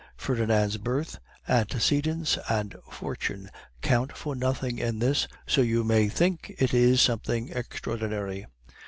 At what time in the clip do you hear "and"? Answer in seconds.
2.49-2.75